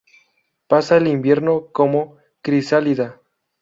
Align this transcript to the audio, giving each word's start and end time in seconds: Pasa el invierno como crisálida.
Pasa 0.67 0.97
el 0.97 1.05
invierno 1.05 1.69
como 1.71 2.17
crisálida. 2.41 3.21